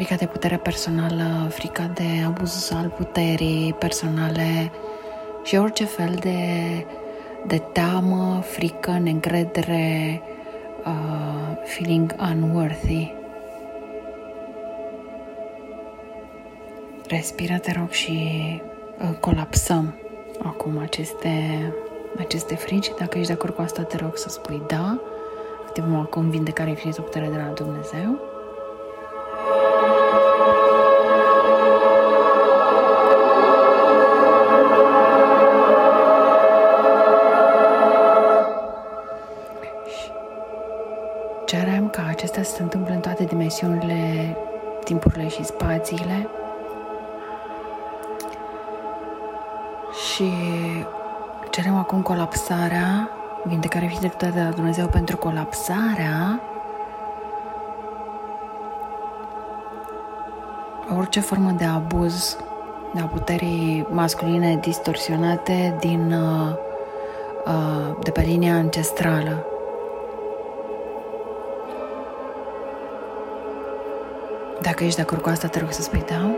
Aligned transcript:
frica 0.00 0.14
de 0.14 0.26
putere 0.26 0.56
personală, 0.56 1.48
frica 1.48 1.90
de 1.94 2.04
abuz 2.26 2.72
al 2.74 2.88
puterii 2.88 3.74
personale 3.78 4.70
și 5.42 5.56
orice 5.56 5.84
fel 5.84 6.14
de, 6.20 6.40
de 7.46 7.58
teamă, 7.58 8.40
frică, 8.42 8.90
neîncredere, 8.90 10.20
uh, 10.84 11.56
feeling 11.64 12.14
unworthy. 12.18 13.14
Respiră, 17.08 17.58
te 17.58 17.72
rog, 17.72 17.90
și 17.90 18.20
uh, 19.00 19.16
colapsăm 19.20 19.94
acum 20.42 20.78
aceste, 20.78 21.30
aceste 22.18 22.54
frici. 22.54 22.90
Dacă 22.98 23.18
ești 23.18 23.26
de 23.26 23.32
acord 23.32 23.54
cu 23.54 23.60
asta, 23.60 23.82
te 23.82 23.96
rog 23.96 24.16
să 24.16 24.28
spui 24.28 24.62
da. 24.66 25.00
Activăm 25.66 25.94
acum 25.94 26.30
vindecare 26.30 26.68
infinită 26.68 27.00
putere 27.00 27.28
de 27.30 27.36
la 27.36 27.52
Dumnezeu. 27.52 28.29
Cerem 41.44 41.88
ca 41.88 42.06
acestea 42.08 42.42
să 42.42 42.54
se 42.54 42.62
întâmple 42.62 42.94
în 42.94 43.00
toate 43.00 43.24
dimensiunile, 43.24 44.36
timpurile 44.84 45.28
și 45.28 45.44
spațiile. 45.44 46.28
Și 50.12 50.32
cerem 51.50 51.76
acum 51.76 52.02
colapsarea, 52.02 53.10
vindecare 53.44 53.86
fizică 53.86 54.26
de 54.26 54.40
la 54.40 54.50
Dumnezeu 54.50 54.86
pentru 54.86 55.16
colapsarea 55.16 56.40
orice 60.96 61.20
formă 61.20 61.50
de 61.50 61.64
abuz 61.64 62.36
a 63.02 63.06
puterii 63.06 63.86
masculine 63.90 64.56
distorsionate 64.60 65.76
din, 65.80 66.12
uh, 66.12 66.54
uh, 67.46 67.96
de 68.02 68.10
pe 68.10 68.20
linia 68.20 68.54
ancestrală. 68.54 69.44
Dacă 74.62 74.84
ești 74.84 74.96
de 74.96 75.02
acord 75.02 75.22
cu 75.22 75.28
asta, 75.28 75.48
te 75.48 75.58
rog 75.58 75.72
să 75.72 75.82
spui 75.82 76.04
da. 76.08 76.34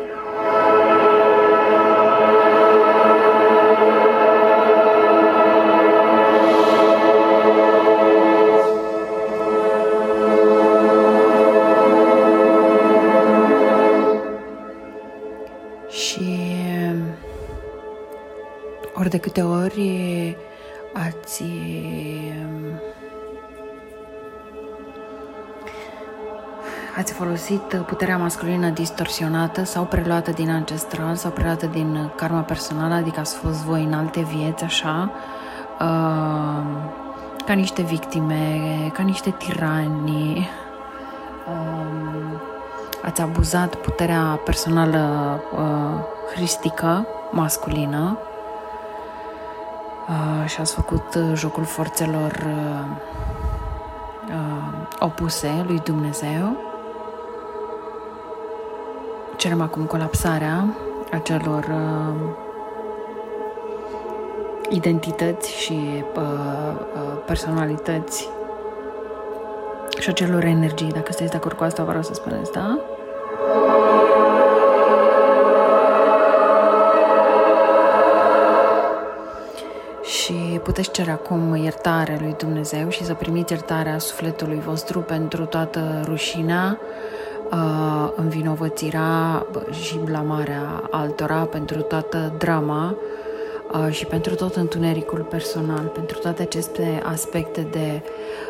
Și 15.88 16.24
ori 18.94 19.10
de 19.10 19.18
câte 19.18 19.42
ori 19.42 20.36
ați 20.92 21.44
ați 26.96 27.12
folosit 27.12 27.82
puterea 27.86 28.16
masculină 28.16 28.68
distorsionată 28.68 29.64
sau 29.64 29.84
preluată 29.84 30.30
din 30.30 30.50
ancestral 30.50 31.14
sau 31.14 31.30
preluată 31.30 31.66
din 31.66 32.10
karma 32.16 32.40
personală, 32.40 32.94
adică 32.94 33.20
ați 33.20 33.34
fost 33.34 33.64
voi 33.64 33.84
în 33.84 33.92
alte 33.92 34.20
vieți, 34.20 34.64
așa, 34.64 35.10
uh, 35.80 36.64
ca 37.46 37.52
niște 37.52 37.82
victime, 37.82 38.60
ca 38.92 39.02
niște 39.02 39.30
tirani, 39.30 40.48
uh, 41.48 42.40
ați 43.02 43.20
abuzat 43.20 43.74
puterea 43.74 44.40
personală 44.44 45.40
uh, 45.52 46.00
hristică, 46.34 47.06
masculină, 47.30 48.18
uh, 50.08 50.48
și 50.48 50.60
ați 50.60 50.74
făcut 50.74 51.18
jocul 51.34 51.64
forțelor 51.64 52.32
uh, 52.46 52.86
uh, 54.28 54.86
opuse 54.98 55.64
lui 55.66 55.80
Dumnezeu 55.84 56.70
cerem 59.42 59.60
acum 59.60 59.84
colapsarea 59.84 60.64
acelor 61.12 61.64
uh, 61.70 62.30
identități 64.68 65.52
și 65.52 66.04
uh, 66.16 66.22
uh, 66.94 67.22
personalități 67.26 68.28
și 69.98 70.08
acelor 70.08 70.44
energii. 70.44 70.92
Dacă 70.92 71.06
sunteți 71.12 71.30
de 71.30 71.36
acord 71.36 71.56
cu 71.56 71.64
asta, 71.64 71.84
vă 71.84 71.92
rog 71.92 72.04
să 72.04 72.14
spuneți, 72.14 72.52
da? 72.52 72.78
Și 80.02 80.60
puteți 80.62 80.90
cere 80.90 81.10
acum 81.10 81.54
iertare 81.54 82.18
lui 82.20 82.34
Dumnezeu 82.38 82.88
și 82.88 83.04
să 83.04 83.14
primiți 83.14 83.52
iertarea 83.52 83.98
sufletului 83.98 84.60
vostru 84.64 85.00
pentru 85.00 85.44
toată 85.44 86.02
rușinea, 86.04 86.78
uh, 87.50 88.01
învinovățirea 88.16 89.46
și 89.70 89.98
blamarea 90.04 90.88
altora 90.90 91.42
pentru 91.42 91.80
toată 91.80 92.32
drama 92.38 92.96
uh, 93.72 93.92
și 93.92 94.06
pentru 94.06 94.34
tot 94.34 94.54
întunericul 94.54 95.26
personal, 95.30 95.84
pentru 95.84 96.18
toate 96.18 96.42
aceste 96.42 97.02
aspecte 97.04 97.66
de 97.70 98.02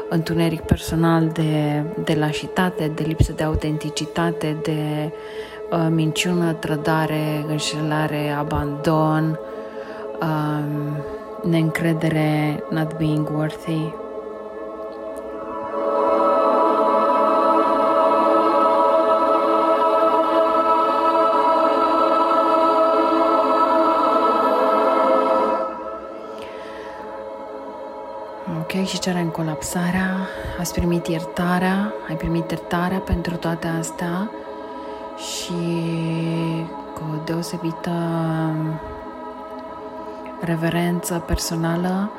întuneric 0.08 0.60
personal, 0.60 1.28
de, 1.28 1.82
de 2.04 2.14
lașitate, 2.14 2.92
de 2.94 3.02
lipsă 3.02 3.32
de 3.32 3.42
autenticitate, 3.42 4.56
de 4.62 5.12
uh, 5.70 5.86
minciună, 5.90 6.52
trădare, 6.52 7.44
înșelare, 7.48 8.28
abandon, 8.38 9.38
um, 10.20 11.50
neîncredere, 11.50 12.62
not 12.70 12.96
being 12.96 13.28
worthy, 13.36 14.01
cerem 29.62 29.82
colapsarea, 29.82 30.28
ați 30.58 30.72
primit 30.72 31.06
iertarea, 31.06 31.94
ai 32.08 32.16
primit 32.16 32.50
iertarea 32.50 32.98
pentru 32.98 33.36
toate 33.36 33.66
astea 33.66 34.30
și 35.16 35.52
cu 36.94 37.03
o 37.12 37.22
deosebită 37.24 37.92
reverență 40.41 41.22
personală 41.26 42.10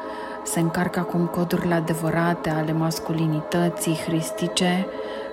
se 0.44 0.60
încarcă 0.60 1.00
acum 1.00 1.25
codurile 1.25 1.74
adevărate 1.74 2.50
ale 2.50 2.72
masculinității 2.72 4.00
hristice, 4.06 4.86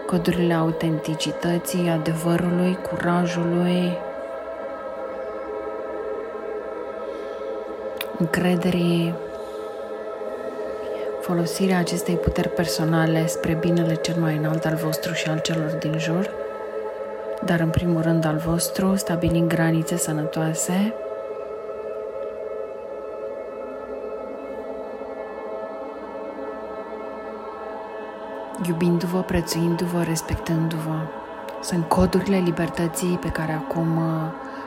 codurile 0.07 0.55
autenticității, 0.55 1.89
adevărului, 1.89 2.79
curajului, 2.91 3.99
încrederii, 8.19 9.15
folosirea 11.31 11.79
acestei 11.79 12.17
puteri 12.17 12.49
personale 12.49 13.27
spre 13.27 13.55
binele 13.55 13.95
cel 13.95 14.21
mai 14.21 14.37
înalt 14.37 14.65
al 14.65 14.75
vostru 14.75 15.13
și 15.13 15.29
al 15.29 15.39
celor 15.39 15.71
din 15.71 15.99
jur, 15.99 16.31
dar 17.45 17.61
în 17.61 17.69
primul 17.69 18.03
rând 18.03 18.25
al 18.25 18.37
vostru, 18.37 18.97
stabilind 18.97 19.49
granițe 19.49 19.97
sănătoase, 19.97 20.95
iubindu-vă, 28.69 29.21
prețuindu-vă, 29.23 30.03
respectându-vă. 30.03 30.99
Sunt 31.63 31.89
codurile 31.89 32.37
libertății 32.37 33.19
pe 33.21 33.29
care 33.29 33.53
acum, 33.53 34.01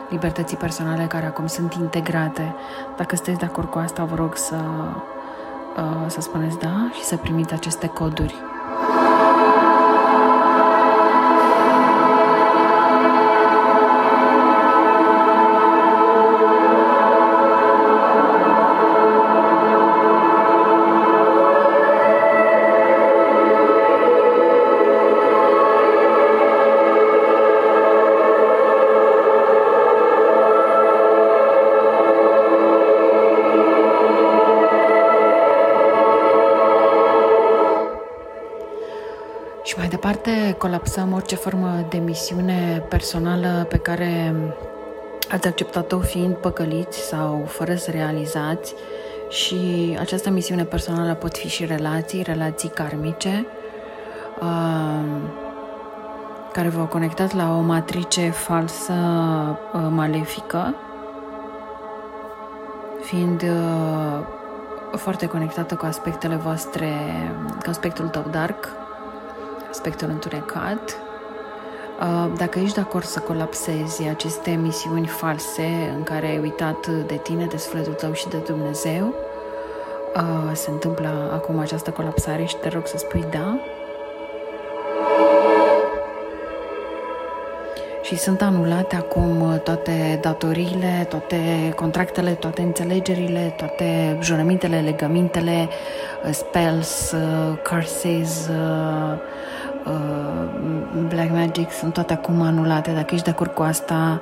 libertății 0.09 0.57
personale 0.57 1.05
care 1.05 1.25
acum 1.25 1.47
sunt 1.47 1.73
integrate. 1.73 2.55
Dacă 2.97 3.15
sunteți 3.15 3.39
de 3.39 3.45
acord 3.45 3.69
cu 3.69 3.77
asta, 3.77 4.03
vă 4.03 4.15
rog 4.15 4.35
să 4.35 4.55
Uh, 5.77 6.05
să 6.07 6.21
spuneți 6.21 6.57
da 6.57 6.89
și 6.93 7.03
să 7.03 7.17
primiți 7.17 7.53
aceste 7.53 7.87
coduri. 7.87 8.52
Parte, 39.99 40.55
colapsăm 40.57 41.13
orice 41.13 41.35
formă 41.35 41.85
de 41.89 41.97
misiune 41.97 42.85
personală 42.89 43.65
pe 43.69 43.77
care 43.77 44.35
ați 45.31 45.47
acceptat-o 45.47 45.99
fiind 45.99 46.35
păcăliți 46.35 46.99
sau 46.99 47.45
fără 47.47 47.75
să 47.75 47.91
realizați. 47.91 48.73
Și 49.29 49.95
această 49.99 50.29
misiune 50.29 50.63
personală 50.63 51.13
pot 51.13 51.37
fi 51.37 51.47
și 51.47 51.65
relații, 51.65 52.21
relații 52.21 52.69
karmice, 52.69 53.45
uh, 54.41 55.21
care 56.51 56.69
v-au 56.69 56.85
conectat 56.85 57.33
la 57.33 57.57
o 57.57 57.61
matrice 57.61 58.29
falsă 58.29 58.93
uh, 59.73 59.87
malefică, 59.89 60.75
fiind 63.01 63.41
uh, 63.41 64.25
foarte 64.95 65.25
conectată 65.25 65.75
cu 65.75 65.85
aspectele 65.85 66.35
voastre, 66.35 66.91
cu 67.63 67.69
aspectul 67.69 68.07
tău 68.07 68.25
dark, 68.31 68.67
aspectul 69.73 70.09
întunecat. 70.09 70.97
Uh, 71.99 72.31
dacă 72.37 72.59
ești 72.59 72.75
de 72.75 72.81
acord 72.81 73.05
să 73.05 73.19
colapsezi 73.19 74.07
aceste 74.07 74.51
misiuni 74.51 75.07
false 75.07 75.93
în 75.97 76.03
care 76.03 76.25
ai 76.25 76.37
uitat 76.37 76.87
de 76.87 77.19
tine, 77.23 77.45
de 77.45 77.57
sufletul 77.57 77.93
tău 77.93 78.13
și 78.13 78.27
de 78.27 78.37
Dumnezeu, 78.37 79.13
se 80.53 80.69
întâmplă 80.69 81.31
acum 81.33 81.59
această 81.59 81.91
colapsare 81.91 82.43
și 82.43 82.55
te 82.55 82.69
rog 82.69 82.87
să 82.87 82.97
spui 82.97 83.25
da. 83.31 83.59
și 88.03 88.19
sunt 88.19 88.41
anulate 88.41 88.95
acum 88.95 89.41
uh, 89.41 89.59
toate 89.59 90.17
datoriile, 90.21 91.05
toate 91.09 91.37
contractele, 91.75 92.31
toate 92.31 92.61
înțelegerile, 92.61 93.53
toate 93.57 94.17
jurămintele, 94.21 94.79
legămintele, 94.79 95.67
uh, 96.25 96.33
spells, 96.33 97.15
uh, 99.85 99.93
curses, 100.93 101.07
black 101.07 101.31
magic, 101.31 101.71
sunt 101.71 101.93
toate 101.93 102.13
acum 102.13 102.41
anulate. 102.41 102.91
Dacă 102.91 103.13
ești 103.13 103.25
de 103.25 103.31
acord 103.31 103.53
cu 103.53 103.61
asta, 103.61 104.21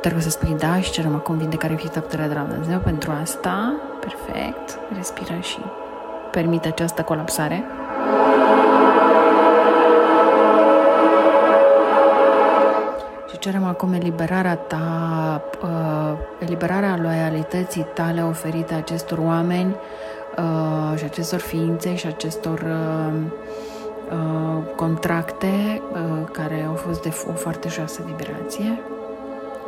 te 0.00 0.08
rog 0.08 0.20
să 0.20 0.30
spui 0.30 0.56
da 0.58 0.80
și 0.80 0.90
cerem 0.90 1.14
acum 1.14 1.36
vindecare 1.36 1.74
fi 1.74 1.88
de 1.88 2.34
la 2.34 2.46
Dumnezeu 2.48 2.78
pentru 2.78 3.12
asta. 3.22 3.72
Perfect. 4.00 4.78
Respiră 4.96 5.38
și 5.40 5.58
permite 6.30 6.68
această 6.68 7.02
colapsare. 7.02 7.64
cerem 13.44 13.64
acum 13.64 13.92
eliberarea 13.92 14.56
ta, 14.56 15.42
uh, 15.62 16.18
eliberarea 16.38 16.98
loialității 17.02 17.86
tale 17.94 18.22
oferite 18.22 18.74
acestor 18.74 19.18
oameni 19.18 19.74
uh, 20.36 20.98
și 20.98 21.04
acestor 21.04 21.38
ființe 21.40 21.94
și 21.94 22.06
acestor 22.06 22.58
uh, 22.60 23.12
contracte 24.76 25.82
care 26.32 26.64
au 26.68 26.74
fost 26.74 27.02
de 27.02 27.12
o 27.30 27.32
foarte 27.32 27.68
joasă 27.68 28.02
vibrație. 28.06 28.78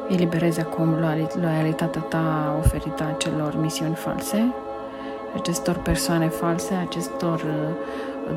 Eliberezi 0.09 0.61
acum 0.61 0.94
loialitatea 1.41 2.00
ta 2.00 2.56
oferită 2.59 3.05
acelor 3.15 3.56
misiuni 3.61 3.94
false, 3.94 4.55
acestor 5.35 5.77
persoane 5.77 6.29
false, 6.29 6.75
acestor 6.87 7.44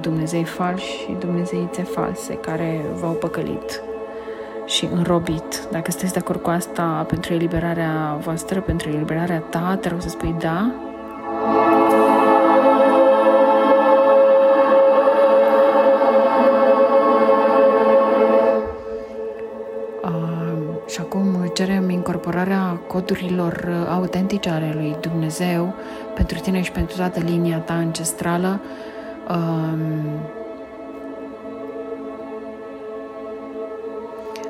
Dumnezei 0.02 0.44
falși 0.44 0.98
și 0.98 1.16
Dumnezeițe 1.20 1.82
false 1.82 2.34
care 2.34 2.86
v-au 3.00 3.12
păcălit 3.12 3.82
și 4.66 4.90
înrobit. 4.94 5.68
Dacă 5.72 5.92
sunteți 5.92 6.14
de 6.14 6.20
acord 6.20 6.42
cu 6.42 6.50
asta 6.50 7.06
pentru 7.08 7.34
eliberarea 7.34 8.18
voastră, 8.22 8.62
pentru 8.62 8.90
eliberarea 8.90 9.44
ta, 9.50 9.78
te 9.82 9.90
rog 9.90 10.02
să 10.02 10.10
spui 10.10 10.36
da. 10.40 10.72
Incorporarea 22.00 22.80
codurilor 22.88 23.86
autentice 23.90 24.50
ale 24.50 24.72
lui 24.74 24.96
Dumnezeu 25.02 25.74
pentru 26.16 26.40
tine 26.40 26.62
și 26.62 26.72
pentru 26.72 26.96
toată 26.96 27.20
linia 27.20 27.58
ta 27.58 27.74
ancestrală. 27.74 28.60
Uh, 29.30 30.28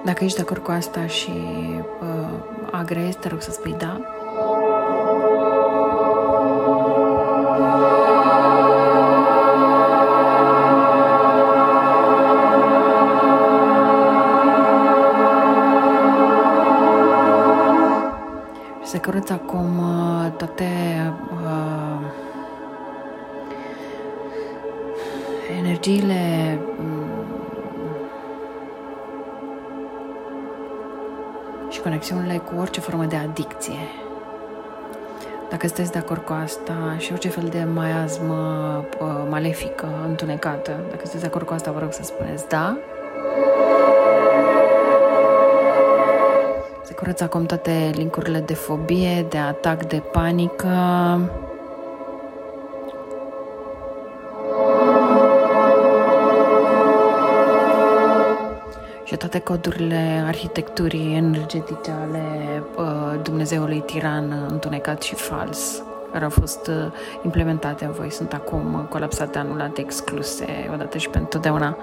Dacă 0.03 0.23
ești 0.23 0.37
de 0.37 0.41
acord 0.41 0.63
cu 0.63 0.71
asta 0.71 1.07
și 1.07 1.31
uh, 2.01 2.39
agrezi, 2.71 3.17
te 3.17 3.27
rog 3.27 3.41
să 3.41 3.51
spui 3.51 3.75
da. 3.77 4.01
Se 19.09 19.15
curăță 19.15 19.33
acum 19.33 19.77
uh, 19.79 20.31
toate 20.37 20.65
uh, 21.31 21.99
energiile 25.57 26.59
și 31.69 31.81
conexiunile 31.81 32.37
cu 32.37 32.59
orice 32.59 32.79
formă 32.79 33.05
de 33.05 33.15
adicție. 33.15 33.79
Dacă 35.49 35.67
sunteți 35.67 35.91
de 35.91 35.97
acord 35.97 36.21
cu 36.25 36.33
asta 36.33 36.95
și 36.97 37.11
orice 37.11 37.29
fel 37.29 37.47
de 37.49 37.63
maiazmă 37.73 38.83
uh, 38.99 39.07
malefică, 39.29 39.87
întunecată, 40.07 40.71
dacă 40.71 41.01
sunteți 41.01 41.21
de 41.21 41.27
acord 41.27 41.45
cu 41.45 41.53
asta, 41.53 41.71
vă 41.71 41.79
rog 41.79 41.93
să 41.93 42.03
spuneți 42.03 42.47
da. 42.47 42.77
Se 46.99 47.05
curăță 47.05 47.23
acum 47.23 47.45
toate 47.45 47.91
linkurile 47.93 48.39
de 48.39 48.53
fobie, 48.53 49.25
de 49.29 49.37
atac, 49.37 49.85
de 49.85 50.03
panică, 50.11 50.69
și 59.03 59.15
toate 59.17 59.39
codurile 59.39 60.23
arhitecturii 60.27 61.15
energetice 61.15 61.91
ale 61.91 62.23
uh, 62.77 63.19
Dumnezeului 63.23 63.79
tiran 63.85 64.47
întunecat 64.49 65.01
și 65.01 65.15
fals 65.15 65.83
care 66.11 66.23
au 66.23 66.29
fost 66.29 66.67
uh, 66.67 66.91
implementate 67.23 67.85
în 67.85 67.91
voi 67.91 68.11
sunt 68.11 68.33
acum 68.33 68.85
colapsate, 68.89 69.37
anulate, 69.37 69.81
excluse 69.81 70.69
odată 70.73 70.97
și 70.97 71.09
pentru 71.09 71.29
totdeauna. 71.29 71.77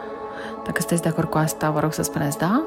Dacă 0.64 0.78
sunteți 0.78 1.02
de 1.02 1.08
acord 1.08 1.28
cu 1.28 1.38
asta, 1.38 1.70
vă 1.70 1.80
rog 1.80 1.92
să 1.92 2.02
spuneți 2.02 2.38
da. 2.38 2.62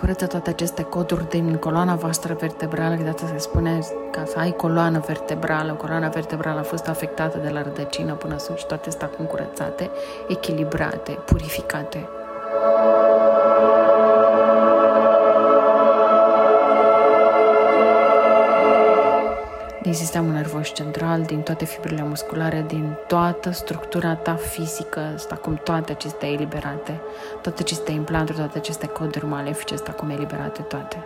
Curăță 0.00 0.26
toate 0.26 0.50
aceste 0.50 0.82
coduri 0.82 1.28
din 1.28 1.56
coloana 1.56 1.94
voastră 1.94 2.34
vertebrală, 2.34 2.96
că 2.96 3.02
dată 3.02 3.26
se 3.26 3.38
spune 3.38 3.78
ca 4.10 4.24
să 4.24 4.38
ai 4.38 4.50
coloană 4.50 5.02
vertebrală, 5.06 5.72
coloana 5.72 6.08
vertebrală 6.08 6.58
a 6.58 6.62
fost 6.62 6.88
afectată 6.88 7.38
de 7.38 7.48
la 7.48 7.62
rădăcină 7.62 8.14
până 8.14 8.38
sus 8.38 8.56
și 8.56 8.66
toate 8.66 8.90
sunt 8.90 9.02
acum 9.02 9.24
curățate, 9.24 9.90
echilibrate, 10.28 11.12
purificate. 11.12 12.08
Din 19.88 19.96
sistemul 19.96 20.32
nervos 20.32 20.72
central, 20.72 21.22
din 21.22 21.40
toate 21.40 21.64
fibrele 21.64 22.02
musculare, 22.02 22.64
din 22.66 22.96
toată 23.06 23.50
structura 23.50 24.14
ta 24.14 24.34
fizică, 24.34 25.14
sunt 25.16 25.30
acum 25.30 25.60
toate 25.64 25.92
acestea 25.92 26.28
eliberate, 26.28 27.00
toate 27.42 27.62
aceste 27.62 27.92
implanturi, 27.92 28.38
toate 28.38 28.58
aceste 28.58 28.86
coduri 28.86 29.26
malefice 29.26 29.76
sunt 29.76 29.88
acum 29.88 30.10
eliberate 30.10 30.62
toate. 30.62 31.04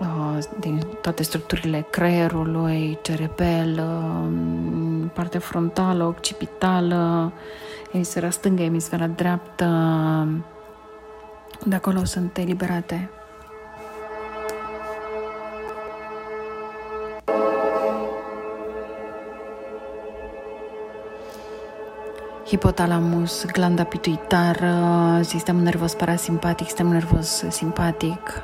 Ah, 0.00 0.44
din 0.60 0.82
toate 1.00 1.22
structurile 1.22 1.86
creierului, 1.90 2.98
cerebel, 3.02 3.78
um, 3.78 5.10
partea 5.14 5.40
frontală, 5.40 6.04
occipitală, 6.04 7.32
emisfera 7.92 8.30
stângă, 8.30 8.62
emisfera 8.62 9.06
dreaptă, 9.06 9.66
de 11.66 11.74
acolo 11.74 12.04
sunt 12.04 12.36
eliberate. 12.36 13.10
hipotalamus, 22.46 23.44
glanda 23.52 23.84
pituitară, 23.84 25.20
sistemul 25.22 25.62
nervos 25.62 25.94
parasimpatic, 25.94 26.66
sistemul 26.66 26.92
nervos 26.92 27.44
simpatic, 27.48 28.42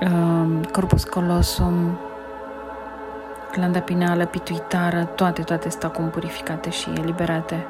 um, 0.00 0.62
corpus 0.72 1.04
colosum, 1.04 1.98
glanda 3.52 3.80
pineală, 3.80 4.26
pituitară, 4.26 5.04
toate, 5.04 5.42
toate 5.42 5.70
sunt 5.70 5.82
acum 5.82 6.10
purificate 6.10 6.70
și 6.70 6.88
eliberate. 6.88 7.66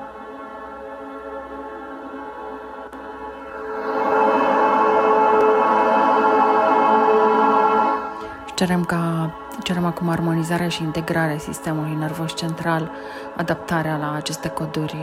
Cerem 8.64 8.84
ca 8.84 9.34
cerem 9.62 9.84
acum 9.84 10.08
armonizarea 10.08 10.68
și 10.68 10.82
integrarea 10.82 11.38
sistemului 11.38 11.94
nervos 11.94 12.34
central, 12.34 12.90
adaptarea 13.36 13.96
la 13.96 14.14
aceste 14.14 14.48
coduri 14.48 14.96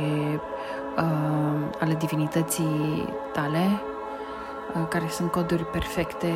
uh, 0.97 1.69
ale 1.79 1.93
divinității 1.93 3.13
tale, 3.33 3.81
uh, 4.75 4.87
care 4.89 5.07
sunt 5.09 5.31
coduri 5.31 5.65
perfecte, 5.65 6.31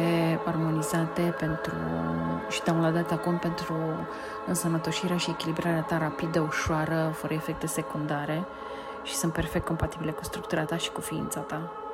armonizate 0.46 1.22
pentru 1.22 1.76
și 2.50 2.64
downloadate 2.64 3.14
acum 3.14 3.38
pentru 3.38 3.76
însănătoșirea 4.48 5.18
și 5.18 5.30
echilibrarea 5.30 5.82
ta 5.82 5.98
rapidă, 5.98 6.40
ușoară, 6.40 7.12
fără 7.14 7.34
efecte 7.34 7.68
secundare 7.68 8.46
și 9.04 9.16
sunt 9.16 9.34
perfect 9.34 9.66
compatibile 9.66 10.12
cu 10.12 10.24
structura 10.24 10.64
ta 10.64 10.78
și 10.78 10.92
cu 10.92 11.02
ființa 11.02 11.40
ta. 11.40 11.85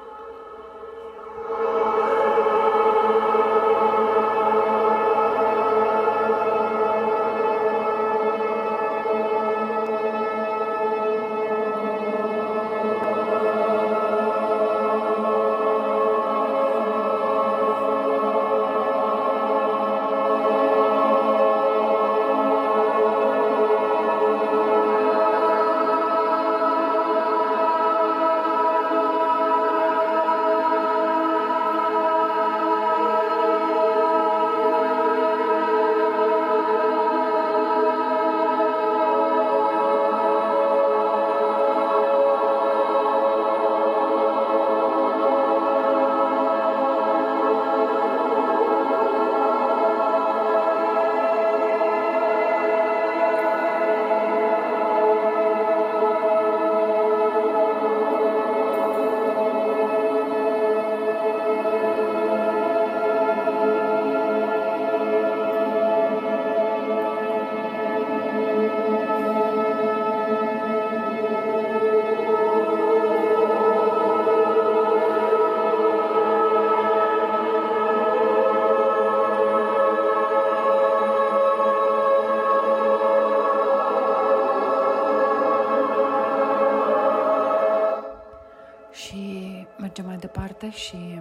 Și 90.69 91.19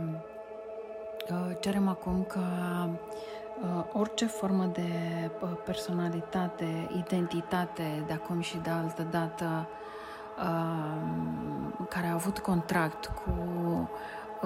uh, 1.30 1.56
cerem 1.60 1.88
acum 1.88 2.24
ca 2.28 2.88
uh, 3.62 3.84
orice 3.92 4.26
formă 4.26 4.64
de 4.64 4.90
uh, 5.40 5.48
personalitate, 5.64 6.90
identitate 6.96 8.04
de 8.06 8.12
acum 8.12 8.40
și 8.40 8.56
de 8.56 8.70
altă 8.70 9.06
dată 9.10 9.68
care 11.88 12.06
a 12.06 12.12
avut 12.12 12.38
contract 12.38 13.06
cu 13.06 13.30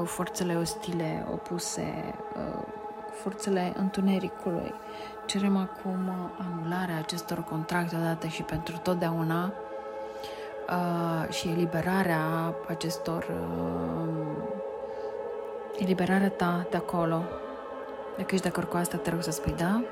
forțele 0.05 0.55
ostile 0.55 1.27
opuse, 1.33 2.15
forțele 3.13 3.73
întunericului. 3.77 4.75
Cerem 5.27 5.57
acum 5.57 6.11
anularea 6.39 6.99
acestor 6.99 7.43
contracte 7.43 7.97
odată 7.97 8.27
și 8.27 8.43
pentru 8.43 8.77
totdeauna 8.77 9.53
și 11.31 11.49
eliberarea 11.49 12.55
acestor 12.69 13.27
eliberarea 15.79 16.31
ta 16.31 16.67
de 16.71 16.77
acolo. 16.77 17.23
Dacă 18.17 18.29
ești 18.31 18.43
de 18.43 18.49
acord 18.49 18.69
cu 18.69 18.77
asta, 18.77 18.97
te 18.97 19.11
rog 19.11 19.23
să 19.23 19.31
spui 19.31 19.55
da. 19.57 19.83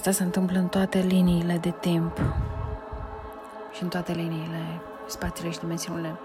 Asta 0.00 0.12
se 0.12 0.22
întâmplă 0.22 0.58
în 0.58 0.66
toate 0.66 0.98
liniile 0.98 1.58
de 1.60 1.74
timp 1.80 2.20
și 3.72 3.82
în 3.82 3.88
toate 3.88 4.12
liniile, 4.12 4.80
spațiile 5.06 5.50
și 5.50 5.58
dimensiunile. 5.58 6.18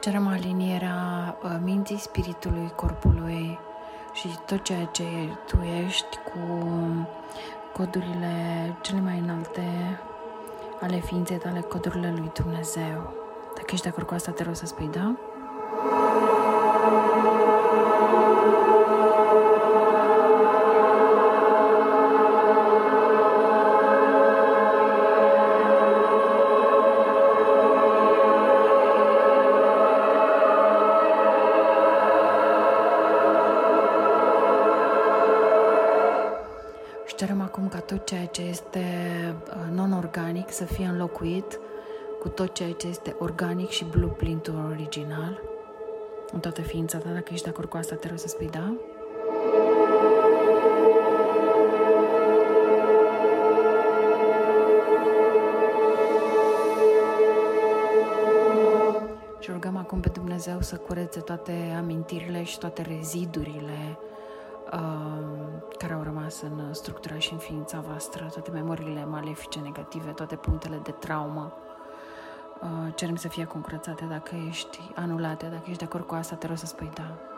cerem 0.00 0.26
alinierea 0.26 1.36
uh, 1.42 1.50
minții, 1.64 1.98
spiritului, 1.98 2.72
corpului 2.76 3.58
și 4.12 4.28
tot 4.46 4.62
ceea 4.62 4.84
ce 4.84 5.04
tu 5.46 5.58
ești 5.84 6.16
cu 6.16 6.64
codurile 7.72 8.76
cele 8.80 9.00
mai 9.00 9.18
înalte 9.18 9.62
ale 10.80 10.96
ființei 10.96 11.36
tale, 11.36 11.60
codurile 11.60 12.14
lui 12.16 12.30
Dumnezeu. 12.34 13.14
Dacă 13.54 13.66
ești 13.70 13.82
de 13.82 13.88
acord 13.88 14.06
cu 14.06 14.14
asta, 14.14 14.30
te 14.30 14.42
rog 14.42 14.54
să 14.54 14.66
spui 14.66 14.88
da. 14.92 15.14
Tot 38.02 38.10
ceea 38.10 38.26
ce 38.26 38.42
este 38.42 38.84
uh, 39.48 39.74
non-organic 39.74 40.50
să 40.50 40.64
fie 40.64 40.86
înlocuit 40.86 41.60
cu 42.20 42.28
tot 42.28 42.54
ceea 42.54 42.72
ce 42.72 42.86
este 42.86 43.16
organic 43.18 43.68
și 43.68 43.84
blueprint-ul 43.84 44.68
original 44.70 45.40
în 46.32 46.40
toată 46.40 46.60
ființa 46.60 46.98
ta. 46.98 47.08
Dacă 47.08 47.28
ești 47.32 47.44
de 47.44 47.50
acord 47.50 47.68
cu 47.68 47.76
asta, 47.76 47.94
te 47.94 48.08
rog 48.08 48.18
să 48.18 48.28
spui 48.28 48.48
da. 48.50 48.74
Și 59.40 59.50
rugăm 59.50 59.76
acum 59.76 60.00
pe 60.00 60.08
Dumnezeu 60.08 60.60
să 60.60 60.76
curețe 60.76 61.20
toate 61.20 61.74
amintirile 61.78 62.42
și 62.42 62.58
toate 62.58 62.82
rezidurile 62.82 63.98
Um, 64.72 65.11
care 66.40 66.52
au 66.52 66.58
rămas 66.58 66.68
în 66.68 66.74
structura 66.74 67.18
și 67.18 67.32
în 67.32 67.38
ființa 67.38 67.80
voastră, 67.80 68.28
toate 68.32 68.50
memoriile 68.50 69.04
malefice, 69.04 69.58
negative, 69.58 70.10
toate 70.10 70.36
punctele 70.36 70.80
de 70.82 70.90
traumă. 70.90 71.52
Uh, 72.62 72.94
cerem 72.94 73.16
să 73.16 73.28
fie 73.28 73.44
concurățate 73.44 74.04
dacă 74.04 74.34
ești 74.48 74.78
anulate, 74.94 75.46
dacă 75.46 75.62
ești 75.64 75.78
de 75.78 75.84
acord 75.84 76.06
cu 76.06 76.14
asta, 76.14 76.34
te 76.34 76.46
rog 76.46 76.56
să 76.56 76.66
spui 76.66 76.90
da. 76.94 77.31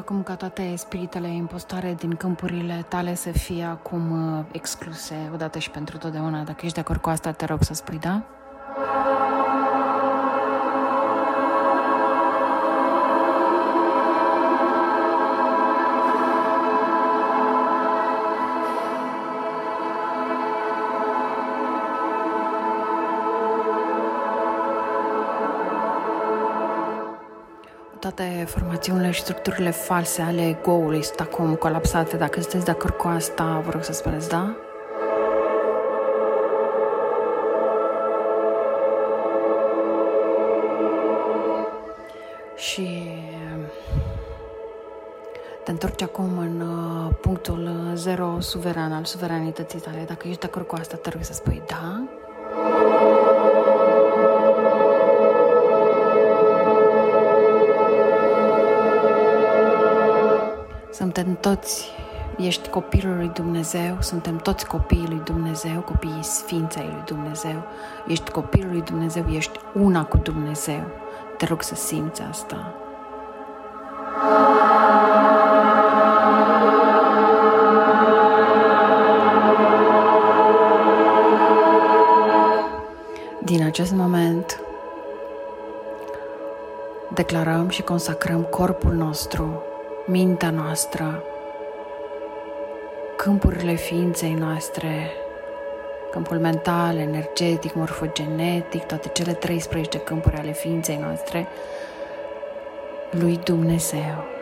Acum 0.00 0.22
ca 0.22 0.34
toate 0.34 0.74
spiritele 0.76 1.28
impostare 1.28 1.94
din 1.98 2.14
câmpurile 2.14 2.84
tale 2.88 3.14
să 3.14 3.30
fie 3.30 3.64
acum 3.64 4.36
uh, 4.38 4.44
excluse 4.52 5.30
odată 5.32 5.58
și 5.58 5.70
pentru 5.70 5.98
totdeauna. 5.98 6.42
Dacă 6.42 6.60
ești 6.62 6.74
de 6.74 6.80
acord 6.80 7.00
cu 7.00 7.08
asta, 7.08 7.32
te 7.32 7.44
rog 7.44 7.62
să 7.62 7.74
spui 7.74 7.98
da. 7.98 8.22
Toate 28.20 28.44
formațiunile 28.44 29.10
și 29.10 29.20
structurile 29.20 29.70
false 29.70 30.22
ale 30.22 30.48
ego-ului 30.48 31.02
sunt 31.02 31.20
acum 31.20 31.54
colapsate. 31.54 32.16
Dacă 32.16 32.40
sunteți 32.40 32.64
de 32.64 32.70
acord 32.70 32.94
cu 32.94 33.08
asta, 33.08 33.62
vă 33.64 33.70
rog 33.70 33.84
să 33.84 33.92
spuneți 33.92 34.28
da. 34.28 34.56
Și 42.56 43.08
te 45.64 45.70
întorci 45.70 46.02
acum 46.02 46.38
în 46.38 46.60
uh, 46.60 47.14
punctul 47.20 47.70
zero 47.94 48.40
suveran 48.40 48.92
al 48.92 49.04
suveranității 49.04 49.80
tale. 49.80 50.04
Dacă 50.06 50.28
ești 50.28 50.40
de 50.40 50.46
acord 50.46 50.66
cu 50.66 50.74
asta, 50.74 50.96
te 50.96 51.10
rog 51.10 51.22
să 51.22 51.32
spui 51.32 51.62
da. 51.66 52.19
Suntem 61.12 61.36
toți, 61.40 61.90
ești 62.36 62.68
copilul 62.68 63.16
lui 63.16 63.30
Dumnezeu, 63.34 63.96
suntem 64.00 64.36
toți 64.36 64.66
copiii 64.66 65.06
lui 65.08 65.20
Dumnezeu, 65.24 65.80
copiii 65.80 66.22
sfinței 66.22 66.88
lui 66.92 67.02
Dumnezeu. 67.04 67.62
Ești 68.06 68.30
copilul 68.30 68.70
lui 68.70 68.82
Dumnezeu, 68.82 69.24
ești 69.28 69.58
una 69.74 70.04
cu 70.04 70.16
Dumnezeu. 70.16 70.82
Te 71.36 71.46
rog 71.46 71.62
să 71.62 71.74
simți 71.74 72.22
asta. 72.22 72.74
Din 83.42 83.64
acest 83.64 83.92
moment 83.92 84.60
declarăm 87.14 87.68
și 87.68 87.82
consacrăm 87.82 88.42
corpul 88.42 88.92
nostru 88.92 89.62
mintea 90.10 90.50
noastră, 90.50 91.22
câmpurile 93.16 93.74
ființei 93.74 94.34
noastre, 94.34 95.10
câmpul 96.10 96.38
mental, 96.38 96.96
energetic, 96.96 97.74
morfogenetic, 97.74 98.86
toate 98.86 99.08
cele 99.08 99.32
13 99.32 99.98
câmpuri 99.98 100.36
ale 100.36 100.52
ființei 100.52 100.96
noastre, 100.96 101.46
lui 103.10 103.40
Dumnezeu. 103.44 104.39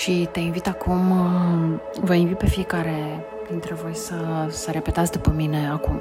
Și 0.00 0.28
te 0.32 0.40
invit 0.40 0.66
acum, 0.66 1.10
uh, 1.10 1.78
vă 2.00 2.14
invit 2.14 2.38
pe 2.38 2.46
fiecare 2.46 3.24
dintre 3.50 3.74
voi 3.74 3.94
să, 3.94 4.46
să 4.48 4.70
repetați 4.70 5.12
după 5.12 5.32
mine 5.36 5.68
acum. 5.68 6.00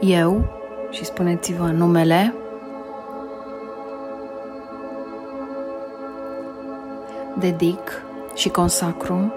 Eu, 0.00 0.48
și 0.90 1.04
spuneți-vă 1.04 1.66
numele, 1.66 2.34
dedic 7.38 8.02
și 8.34 8.48
consacru 8.48 9.32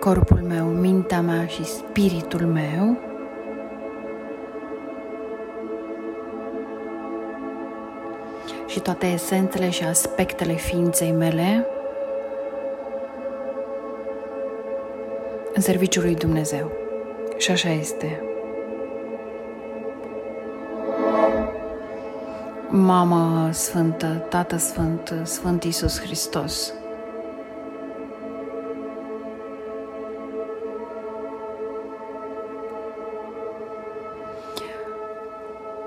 corpul 0.00 0.40
meu, 0.48 0.66
mintea 0.66 1.20
mea 1.20 1.46
și 1.46 1.64
spiritul 1.64 2.46
meu 2.46 3.07
toate 8.88 9.06
esențele 9.06 9.70
și 9.70 9.84
aspectele 9.84 10.52
ființei 10.52 11.12
mele 11.12 11.66
în 15.54 15.62
serviciul 15.62 16.02
lui 16.02 16.14
Dumnezeu. 16.14 16.72
Și 17.36 17.50
așa 17.50 17.70
este. 17.70 18.22
Mamă 22.68 23.50
Sfântă, 23.52 24.26
Tată 24.28 24.56
Sfânt, 24.56 25.14
Sfânt 25.22 25.64
Iisus 25.64 26.00
Hristos, 26.00 26.72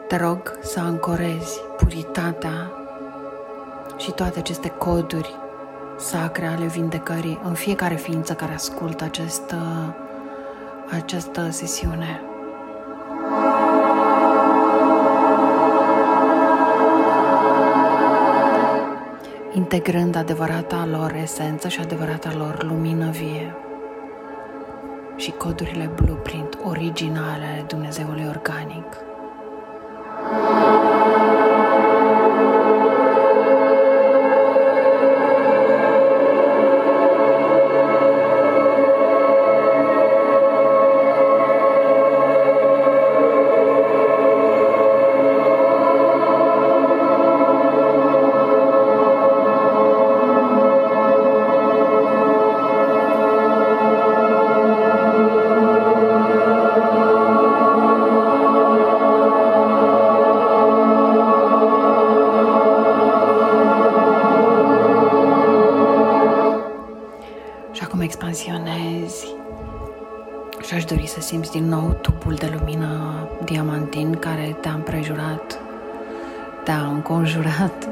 Te 0.07 0.17
rog 0.17 0.57
să 0.61 0.79
ancorezi 0.79 1.59
puritatea 1.77 2.80
și 4.01 4.11
toate 4.11 4.39
aceste 4.39 4.69
coduri 4.69 5.35
sacre 5.97 6.45
ale 6.45 6.65
vindecării 6.65 7.39
în 7.43 7.53
fiecare 7.53 7.95
ființă 7.95 8.33
care 8.33 8.53
ascultă 8.53 9.03
această, 9.03 9.57
această 10.89 11.49
sesiune. 11.49 12.21
integrând 19.53 20.15
adevărata 20.15 20.85
lor 20.85 21.13
esență 21.21 21.67
și 21.67 21.79
adevărata 21.79 22.33
lor 22.37 22.63
lumină 22.63 23.09
vie 23.09 23.55
și 25.15 25.31
codurile 25.31 25.91
blueprint 25.95 26.57
originale 26.63 27.45
ale 27.45 27.65
Dumnezeului 27.67 28.25
organic. 28.27 29.10
Simți 71.31 71.51
din 71.51 71.67
nou 71.67 71.97
tubul 72.01 72.33
de 72.33 72.57
lumină 72.59 73.27
diamantin 73.43 74.15
care 74.15 74.57
te-a 74.61 74.71
împrejurat, 74.71 75.59
te-a 76.63 76.85
înconjurat 76.85 77.89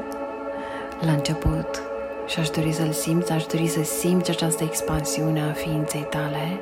la 1.06 1.12
început. 1.12 1.82
Și 2.26 2.38
aș 2.38 2.48
dori 2.48 2.72
să-l 2.72 2.92
simți, 2.92 3.32
aș 3.32 3.44
dori 3.44 3.66
să 3.66 3.82
simți 3.82 4.30
această 4.30 4.64
expansiune 4.64 5.40
a 5.40 5.52
ființei 5.52 6.06
tale. 6.10 6.60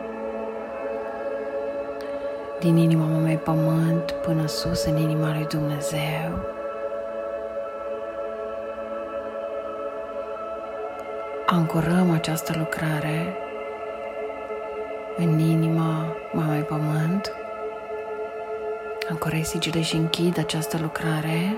Din 2.60 2.76
inima 2.76 3.04
mamei 3.04 3.36
pământ 3.36 4.10
până 4.10 4.46
sus 4.46 4.84
în 4.84 4.96
inima 4.96 5.32
lui 5.32 5.46
Dumnezeu. 5.48 6.57
ancorăm 11.58 12.10
această 12.10 12.54
lucrare 12.58 13.36
în 15.16 15.38
inima 15.38 16.16
Mamei 16.32 16.62
Pământ. 16.62 17.32
Ancorez 19.08 19.46
sigile 19.46 19.82
și 19.82 19.96
închid 19.96 20.38
această 20.38 20.78
lucrare. 20.80 21.56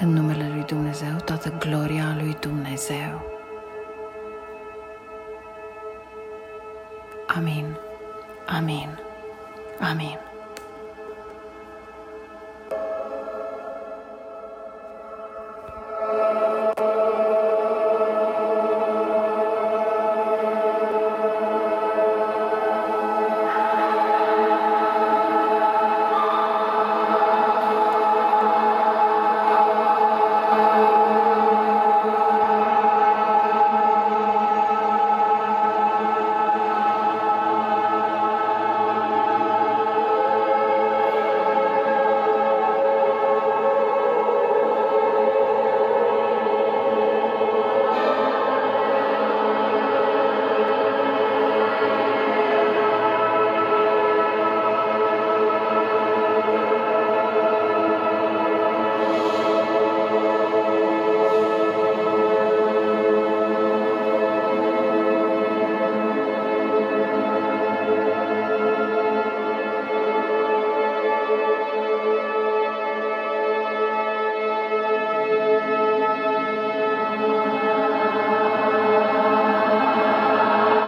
În 0.00 0.08
numele 0.08 0.50
Lui 0.52 0.64
Dumnezeu, 0.66 1.16
toată 1.24 1.52
gloria 1.58 2.16
Lui 2.18 2.36
Dumnezeu. 2.40 3.22
Amin, 7.26 7.76
amin, 8.46 8.98
amin. 9.80 10.18